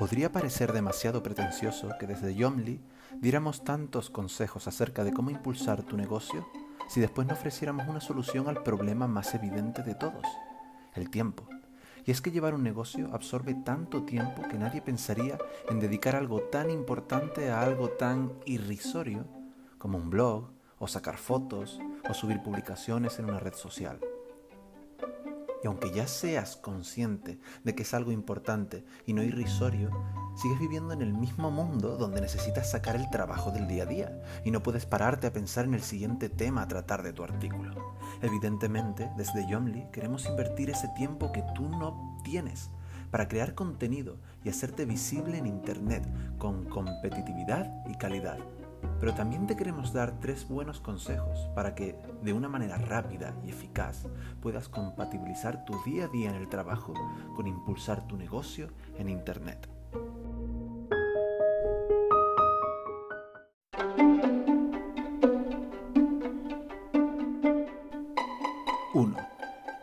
podría 0.00 0.32
parecer 0.32 0.72
demasiado 0.72 1.22
pretencioso 1.22 1.90
que 2.00 2.06
desde 2.06 2.34
Yomli 2.34 2.80
diéramos 3.20 3.64
tantos 3.64 4.08
consejos 4.08 4.66
acerca 4.66 5.04
de 5.04 5.12
cómo 5.12 5.28
impulsar 5.28 5.82
tu 5.82 5.98
negocio 5.98 6.48
si 6.88 7.02
después 7.02 7.28
no 7.28 7.34
ofreciéramos 7.34 7.86
una 7.86 8.00
solución 8.00 8.48
al 8.48 8.62
problema 8.62 9.06
más 9.06 9.34
evidente 9.34 9.82
de 9.82 9.94
todos, 9.94 10.24
el 10.94 11.10
tiempo. 11.10 11.46
Y 12.06 12.12
es 12.12 12.22
que 12.22 12.30
llevar 12.30 12.54
un 12.54 12.62
negocio 12.62 13.10
absorbe 13.12 13.52
tanto 13.52 14.04
tiempo 14.04 14.40
que 14.48 14.56
nadie 14.56 14.80
pensaría 14.80 15.36
en 15.68 15.80
dedicar 15.80 16.16
algo 16.16 16.40
tan 16.44 16.70
importante 16.70 17.50
a 17.50 17.60
algo 17.60 17.90
tan 17.90 18.32
irrisorio 18.46 19.26
como 19.76 19.98
un 19.98 20.08
blog, 20.08 20.50
o 20.78 20.88
sacar 20.88 21.18
fotos, 21.18 21.78
o 22.08 22.14
subir 22.14 22.42
publicaciones 22.42 23.18
en 23.18 23.26
una 23.26 23.38
red 23.38 23.52
social. 23.52 24.00
Y 25.62 25.66
aunque 25.66 25.92
ya 25.92 26.06
seas 26.06 26.56
consciente 26.56 27.38
de 27.64 27.74
que 27.74 27.82
es 27.82 27.92
algo 27.94 28.12
importante 28.12 28.84
y 29.06 29.12
no 29.12 29.22
irrisorio, 29.22 29.90
sigues 30.40 30.58
viviendo 30.58 30.92
en 30.92 31.02
el 31.02 31.12
mismo 31.12 31.50
mundo 31.50 31.96
donde 31.96 32.20
necesitas 32.20 32.70
sacar 32.70 32.96
el 32.96 33.10
trabajo 33.10 33.50
del 33.50 33.68
día 33.68 33.82
a 33.82 33.86
día 33.86 34.22
y 34.44 34.50
no 34.50 34.62
puedes 34.62 34.86
pararte 34.86 35.26
a 35.26 35.32
pensar 35.32 35.66
en 35.66 35.74
el 35.74 35.82
siguiente 35.82 36.28
tema 36.28 36.62
a 36.62 36.68
tratar 36.68 37.02
de 37.02 37.12
tu 37.12 37.22
artículo. 37.22 37.94
Evidentemente, 38.22 39.10
desde 39.16 39.46
Yomli 39.48 39.86
queremos 39.92 40.26
invertir 40.26 40.70
ese 40.70 40.88
tiempo 40.96 41.32
que 41.32 41.44
tú 41.54 41.68
no 41.68 42.20
tienes 42.24 42.70
para 43.10 43.28
crear 43.28 43.54
contenido 43.54 44.18
y 44.44 44.48
hacerte 44.48 44.84
visible 44.84 45.38
en 45.38 45.46
Internet 45.46 46.06
con 46.38 46.64
competitividad 46.64 47.84
y 47.86 47.96
calidad 47.96 48.38
pero 48.98 49.14
también 49.14 49.46
te 49.46 49.56
queremos 49.56 49.92
dar 49.92 50.20
tres 50.20 50.46
buenos 50.48 50.80
consejos 50.80 51.48
para 51.54 51.74
que 51.74 51.96
de 52.22 52.32
una 52.32 52.48
manera 52.48 52.76
rápida 52.76 53.34
y 53.44 53.50
eficaz 53.50 54.06
puedas 54.40 54.68
compatibilizar 54.68 55.64
tu 55.64 55.82
día 55.84 56.04
a 56.04 56.08
día 56.08 56.30
en 56.30 56.36
el 56.36 56.48
trabajo 56.48 56.94
con 57.34 57.46
impulsar 57.46 58.06
tu 58.06 58.16
negocio 58.16 58.68
en 58.98 59.08
Internet. 59.08 59.68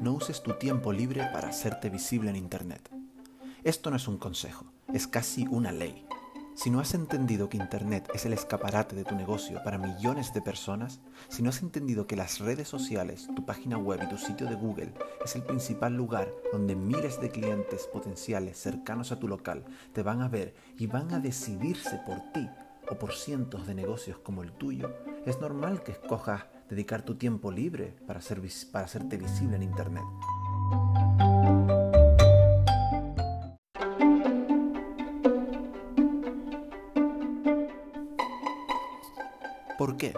No 0.00 0.12
uses 0.12 0.42
tu 0.42 0.52
tiempo 0.52 0.92
libre 0.92 1.28
para 1.32 1.48
hacerte 1.48 1.90
visible 1.90 2.30
en 2.30 2.36
Internet. 2.36 2.88
Esto 3.64 3.90
no 3.90 3.96
es 3.96 4.06
un 4.06 4.16
consejo, 4.16 4.64
es 4.94 5.08
casi 5.08 5.46
una 5.48 5.72
ley. 5.72 6.06
Si 6.68 6.72
no 6.72 6.80
has 6.80 6.92
entendido 6.92 7.48
que 7.48 7.56
Internet 7.56 8.10
es 8.12 8.26
el 8.26 8.34
escaparate 8.34 8.94
de 8.94 9.02
tu 9.02 9.14
negocio 9.14 9.64
para 9.64 9.78
millones 9.78 10.34
de 10.34 10.42
personas, 10.42 11.00
si 11.28 11.42
no 11.42 11.48
has 11.48 11.62
entendido 11.62 12.06
que 12.06 12.14
las 12.14 12.40
redes 12.40 12.68
sociales, 12.68 13.26
tu 13.34 13.46
página 13.46 13.78
web 13.78 14.00
y 14.04 14.08
tu 14.10 14.18
sitio 14.18 14.46
de 14.46 14.54
Google 14.54 14.92
es 15.24 15.34
el 15.34 15.44
principal 15.44 15.96
lugar 15.96 16.28
donde 16.52 16.76
miles 16.76 17.22
de 17.22 17.30
clientes 17.30 17.88
potenciales 17.90 18.58
cercanos 18.58 19.12
a 19.12 19.18
tu 19.18 19.28
local 19.28 19.64
te 19.94 20.02
van 20.02 20.20
a 20.20 20.28
ver 20.28 20.54
y 20.76 20.86
van 20.86 21.14
a 21.14 21.20
decidirse 21.20 22.02
por 22.04 22.20
ti 22.34 22.46
o 22.90 22.98
por 22.98 23.14
cientos 23.14 23.66
de 23.66 23.74
negocios 23.74 24.18
como 24.18 24.42
el 24.42 24.52
tuyo, 24.52 24.94
es 25.24 25.40
normal 25.40 25.82
que 25.82 25.92
escojas 25.92 26.44
dedicar 26.68 27.00
tu 27.00 27.14
tiempo 27.14 27.50
libre 27.50 27.96
para, 28.06 28.20
para 28.72 28.84
hacerte 28.84 29.16
visible 29.16 29.56
en 29.56 29.62
Internet. 29.62 30.04
¿Por 39.78 39.96
qué? 39.96 40.12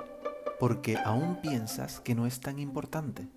Porque 0.59 0.97
aún 0.97 1.37
piensas 1.43 2.01
que 2.01 2.15
no 2.15 2.25
es 2.25 2.41
tan 2.41 2.59
importante. 2.59 3.29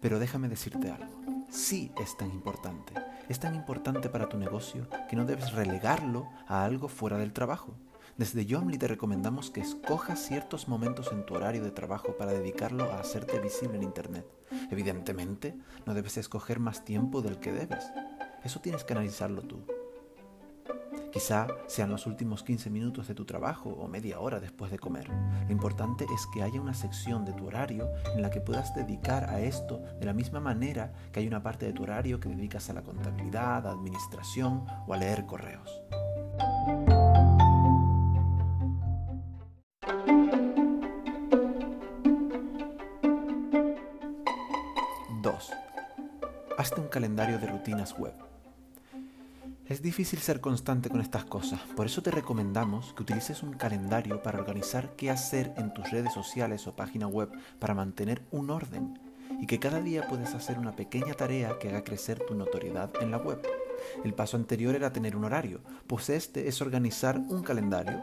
Pero 0.00 0.18
déjame 0.18 0.48
decirte 0.48 0.90
algo, 0.90 1.22
sí 1.48 1.92
es 2.02 2.16
tan 2.16 2.32
importante. 2.32 2.92
Es 3.28 3.38
tan 3.38 3.54
importante 3.54 4.08
para 4.08 4.28
tu 4.28 4.36
negocio 4.36 4.88
que 5.08 5.14
no 5.14 5.26
debes 5.26 5.52
relegarlo 5.52 6.28
a 6.48 6.64
algo 6.64 6.88
fuera 6.88 7.18
del 7.18 7.32
trabajo. 7.32 7.76
Desde 8.16 8.46
Yomli 8.46 8.78
te 8.78 8.88
recomendamos 8.88 9.52
que 9.52 9.60
escojas 9.60 10.18
ciertos 10.18 10.66
momentos 10.66 11.12
en 11.12 11.24
tu 11.24 11.34
horario 11.34 11.62
de 11.62 11.70
trabajo 11.70 12.16
para 12.16 12.32
dedicarlo 12.32 12.90
a 12.90 12.98
hacerte 12.98 13.38
visible 13.38 13.76
en 13.76 13.84
Internet. 13.84 14.26
Evidentemente, 14.72 15.54
no 15.86 15.94
debes 15.94 16.16
escoger 16.16 16.58
más 16.58 16.84
tiempo 16.84 17.22
del 17.22 17.38
que 17.38 17.52
debes. 17.52 17.92
Eso 18.42 18.58
tienes 18.60 18.82
que 18.82 18.94
analizarlo 18.94 19.42
tú. 19.42 19.64
Quizá 21.12 21.48
sean 21.66 21.90
los 21.90 22.06
últimos 22.06 22.42
15 22.42 22.70
minutos 22.70 23.08
de 23.08 23.14
tu 23.14 23.24
trabajo 23.24 23.70
o 23.70 23.88
media 23.88 24.20
hora 24.20 24.40
después 24.40 24.70
de 24.70 24.78
comer. 24.78 25.08
Lo 25.08 25.52
importante 25.52 26.04
es 26.14 26.26
que 26.32 26.42
haya 26.42 26.60
una 26.60 26.74
sección 26.74 27.24
de 27.24 27.32
tu 27.32 27.46
horario 27.46 27.88
en 28.14 28.22
la 28.22 28.30
que 28.30 28.40
puedas 28.40 28.74
dedicar 28.74 29.24
a 29.24 29.40
esto 29.40 29.82
de 29.98 30.06
la 30.06 30.12
misma 30.12 30.40
manera 30.40 30.92
que 31.12 31.20
hay 31.20 31.26
una 31.26 31.42
parte 31.42 31.66
de 31.66 31.72
tu 31.72 31.82
horario 31.82 32.20
que 32.20 32.28
dedicas 32.28 32.70
a 32.70 32.74
la 32.74 32.82
contabilidad, 32.82 33.66
a 33.66 33.72
administración 33.72 34.64
o 34.86 34.94
a 34.94 34.96
leer 34.96 35.26
correos. 35.26 35.82
Hazte 46.60 46.78
un 46.78 46.88
calendario 46.88 47.38
de 47.38 47.46
rutinas 47.46 47.98
web. 47.98 48.12
Es 49.70 49.82
difícil 49.82 50.18
ser 50.18 50.40
constante 50.40 50.90
con 50.90 51.00
estas 51.00 51.24
cosas, 51.24 51.60
por 51.76 51.86
eso 51.86 52.02
te 52.02 52.10
recomendamos 52.10 52.92
que 52.92 53.04
utilices 53.04 53.44
un 53.44 53.52
calendario 53.52 54.20
para 54.20 54.40
organizar 54.40 54.96
qué 54.96 55.10
hacer 55.10 55.54
en 55.56 55.72
tus 55.72 55.88
redes 55.92 56.12
sociales 56.12 56.66
o 56.66 56.74
página 56.74 57.06
web 57.06 57.30
para 57.60 57.72
mantener 57.72 58.20
un 58.32 58.50
orden 58.50 58.98
y 59.40 59.46
que 59.46 59.60
cada 59.60 59.80
día 59.80 60.08
puedes 60.08 60.34
hacer 60.34 60.58
una 60.58 60.74
pequeña 60.74 61.14
tarea 61.14 61.56
que 61.60 61.68
haga 61.68 61.84
crecer 61.84 62.18
tu 62.18 62.34
notoriedad 62.34 62.90
en 63.00 63.12
la 63.12 63.18
web. 63.18 63.40
El 64.02 64.12
paso 64.12 64.36
anterior 64.36 64.74
era 64.74 64.92
tener 64.92 65.14
un 65.14 65.22
horario, 65.22 65.60
pues 65.86 66.10
este 66.10 66.48
es 66.48 66.60
organizar 66.60 67.20
un 67.28 67.44
calendario. 67.44 68.02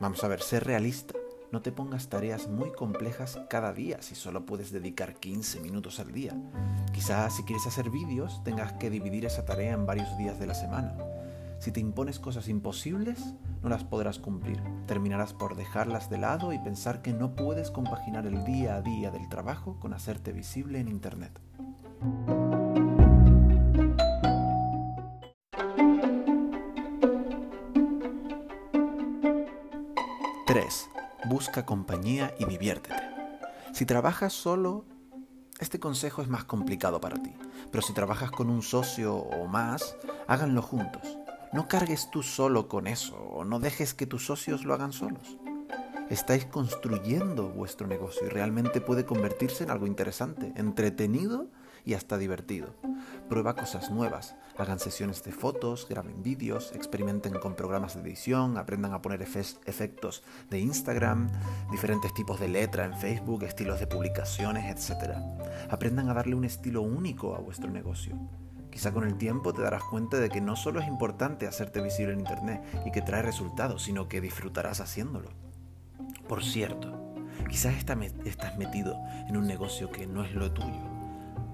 Vamos 0.00 0.22
a 0.22 0.28
ver, 0.28 0.42
ser 0.42 0.64
realista. 0.64 1.14
No 1.52 1.62
te 1.62 1.72
pongas 1.72 2.08
tareas 2.08 2.46
muy 2.46 2.70
complejas 2.70 3.40
cada 3.48 3.72
día 3.72 4.00
si 4.02 4.14
solo 4.14 4.46
puedes 4.46 4.70
dedicar 4.70 5.14
15 5.14 5.58
minutos 5.60 5.98
al 5.98 6.12
día. 6.12 6.32
Quizás 6.92 7.34
si 7.34 7.42
quieres 7.42 7.66
hacer 7.66 7.90
vídeos 7.90 8.44
tengas 8.44 8.74
que 8.74 8.88
dividir 8.88 9.26
esa 9.26 9.44
tarea 9.44 9.72
en 9.72 9.84
varios 9.84 10.16
días 10.16 10.38
de 10.38 10.46
la 10.46 10.54
semana. 10.54 10.96
Si 11.58 11.72
te 11.72 11.80
impones 11.80 12.20
cosas 12.20 12.48
imposibles, 12.48 13.34
no 13.62 13.68
las 13.68 13.82
podrás 13.82 14.20
cumplir. 14.20 14.62
Terminarás 14.86 15.34
por 15.34 15.56
dejarlas 15.56 16.08
de 16.08 16.18
lado 16.18 16.52
y 16.52 16.58
pensar 16.60 17.02
que 17.02 17.12
no 17.12 17.34
puedes 17.34 17.72
compaginar 17.72 18.26
el 18.26 18.44
día 18.44 18.76
a 18.76 18.82
día 18.82 19.10
del 19.10 19.28
trabajo 19.28 19.78
con 19.80 19.92
hacerte 19.92 20.32
visible 20.32 20.78
en 20.78 20.88
Internet. 20.88 21.40
Busca 31.30 31.64
compañía 31.64 32.34
y 32.40 32.44
diviértete. 32.44 33.00
Si 33.72 33.86
trabajas 33.86 34.32
solo, 34.32 34.84
este 35.60 35.78
consejo 35.78 36.22
es 36.22 36.28
más 36.28 36.42
complicado 36.42 37.00
para 37.00 37.22
ti, 37.22 37.32
pero 37.70 37.82
si 37.82 37.94
trabajas 37.94 38.32
con 38.32 38.50
un 38.50 38.62
socio 38.62 39.14
o 39.14 39.46
más, 39.46 39.96
háganlo 40.26 40.60
juntos. 40.60 41.18
No 41.52 41.68
cargues 41.68 42.10
tú 42.10 42.24
solo 42.24 42.66
con 42.66 42.88
eso 42.88 43.16
o 43.16 43.44
no 43.44 43.60
dejes 43.60 43.94
que 43.94 44.06
tus 44.06 44.26
socios 44.26 44.64
lo 44.64 44.74
hagan 44.74 44.92
solos. 44.92 45.38
Estáis 46.10 46.46
construyendo 46.46 47.48
vuestro 47.48 47.86
negocio 47.86 48.26
y 48.26 48.30
realmente 48.30 48.80
puede 48.80 49.04
convertirse 49.04 49.62
en 49.62 49.70
algo 49.70 49.86
interesante, 49.86 50.52
entretenido 50.56 51.46
y 51.84 51.94
hasta 51.94 52.18
divertido. 52.18 52.74
Prueba 53.28 53.54
cosas 53.54 53.90
nuevas, 53.90 54.34
hagan 54.58 54.78
sesiones 54.78 55.22
de 55.24 55.32
fotos, 55.32 55.86
graben 55.88 56.22
vídeos, 56.22 56.72
experimenten 56.74 57.34
con 57.34 57.54
programas 57.54 57.94
de 57.94 58.02
edición, 58.02 58.58
aprendan 58.58 58.92
a 58.92 59.02
poner 59.02 59.22
efectos 59.22 60.22
de 60.50 60.58
Instagram, 60.58 61.30
diferentes 61.70 62.12
tipos 62.12 62.40
de 62.40 62.48
letra 62.48 62.84
en 62.84 62.96
Facebook, 62.96 63.44
estilos 63.44 63.80
de 63.80 63.86
publicaciones, 63.86 64.90
etc. 64.90 65.14
Aprendan 65.70 66.08
a 66.08 66.14
darle 66.14 66.34
un 66.34 66.44
estilo 66.44 66.82
único 66.82 67.34
a 67.34 67.38
vuestro 67.38 67.70
negocio. 67.70 68.16
Quizá 68.70 68.92
con 68.92 69.04
el 69.04 69.16
tiempo 69.16 69.52
te 69.52 69.62
darás 69.62 69.82
cuenta 69.84 70.18
de 70.18 70.28
que 70.28 70.40
no 70.40 70.56
solo 70.56 70.80
es 70.80 70.86
importante 70.86 71.46
hacerte 71.46 71.80
visible 71.80 72.12
en 72.12 72.20
Internet 72.20 72.62
y 72.86 72.92
que 72.92 73.02
trae 73.02 73.22
resultados, 73.22 73.82
sino 73.82 74.08
que 74.08 74.20
disfrutarás 74.20 74.80
haciéndolo. 74.80 75.30
Por 76.28 76.44
cierto, 76.44 77.16
quizás 77.48 77.74
estás 77.76 78.58
metido 78.58 78.96
en 79.28 79.36
un 79.36 79.46
negocio 79.46 79.90
que 79.90 80.06
no 80.06 80.24
es 80.24 80.34
lo 80.34 80.52
tuyo 80.52 80.99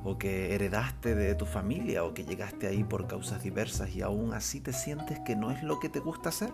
o 0.06 0.18
que 0.18 0.54
heredaste 0.54 1.16
de 1.16 1.34
tu 1.34 1.46
familia 1.46 2.04
o 2.04 2.14
que 2.14 2.24
llegaste 2.24 2.68
ahí 2.68 2.84
por 2.84 3.08
causas 3.08 3.42
diversas 3.42 3.90
y 3.94 4.02
aún 4.02 4.32
así 4.34 4.60
te 4.60 4.72
sientes 4.72 5.18
que 5.26 5.34
no 5.34 5.50
es 5.50 5.64
lo 5.64 5.80
que 5.80 5.88
te 5.88 5.98
gusta 5.98 6.28
hacer? 6.28 6.52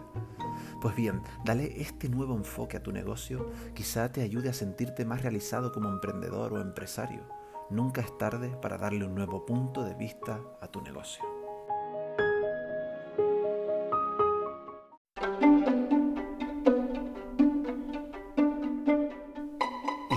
Pues 0.81 0.97
bien, 0.97 1.21
dale 1.45 1.81
este 1.83 2.09
nuevo 2.09 2.35
enfoque 2.35 2.79
a 2.79 2.83
tu 2.83 2.93
negocio, 2.93 3.51
quizá 3.75 4.11
te 4.11 4.23
ayude 4.23 4.49
a 4.49 4.55
sentirte 4.55 5.05
más 5.05 5.21
realizado 5.21 5.71
como 5.71 5.91
emprendedor 5.91 6.55
o 6.55 6.63
empresario. 6.63 7.29
Nunca 7.69 8.01
es 8.01 8.17
tarde 8.17 8.49
para 8.49 8.79
darle 8.79 9.05
un 9.05 9.15
nuevo 9.15 9.45
punto 9.45 9.85
de 9.85 9.95
vista 9.95 10.41
a 10.63 10.69
tu 10.69 10.81
negocio. 10.81 11.42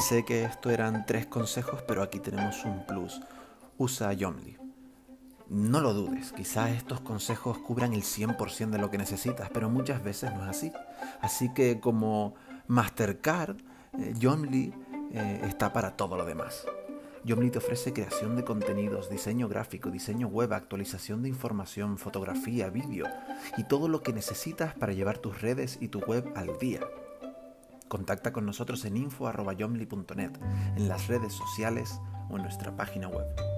Sé 0.05 0.23
que 0.23 0.43
esto 0.43 0.69
eran 0.69 1.03
tres 1.07 1.25
consejos, 1.25 1.81
pero 1.81 2.03
aquí 2.03 2.19
tenemos 2.19 2.63
un 2.63 2.85
plus. 2.85 3.21
Usa 3.79 4.13
Yomli. 4.13 4.55
No 5.49 5.81
lo 5.81 5.95
dudes, 5.95 6.31
quizás 6.31 6.69
estos 6.71 7.01
consejos 7.01 7.57
cubran 7.57 7.93
el 7.93 8.03
100% 8.03 8.69
de 8.69 8.77
lo 8.77 8.91
que 8.91 8.99
necesitas, 8.99 9.49
pero 9.51 9.67
muchas 9.67 10.03
veces 10.03 10.31
no 10.31 10.43
es 10.43 10.49
así. 10.49 10.71
Así 11.21 11.51
que 11.55 11.79
como 11.79 12.35
Mastercard, 12.67 13.57
eh, 13.97 14.13
eh, 15.11 15.41
está 15.47 15.73
para 15.73 15.97
todo 15.97 16.17
lo 16.17 16.25
demás. 16.25 16.67
Yomli 17.23 17.49
te 17.49 17.57
ofrece 17.57 17.91
creación 17.91 18.35
de 18.35 18.43
contenidos, 18.43 19.09
diseño 19.09 19.47
gráfico, 19.47 19.89
diseño 19.89 20.27
web, 20.27 20.53
actualización 20.53 21.23
de 21.23 21.29
información, 21.29 21.97
fotografía, 21.97 22.69
vídeo 22.69 23.07
y 23.57 23.63
todo 23.63 23.87
lo 23.87 24.03
que 24.03 24.13
necesitas 24.13 24.75
para 24.75 24.93
llevar 24.93 25.17
tus 25.17 25.41
redes 25.41 25.79
y 25.81 25.87
tu 25.87 25.99
web 26.01 26.31
al 26.35 26.59
día. 26.59 26.81
Contacta 27.87 28.33
con 28.33 28.45
nosotros 28.45 28.83
en 28.85 28.97
info.yomli.net, 28.97 30.31
en 30.75 30.87
las 30.87 31.07
redes 31.07 31.33
sociales 31.33 31.99
o 32.29 32.37
en 32.37 32.43
nuestra 32.43 32.75
página 32.75 33.07
web. 33.07 33.54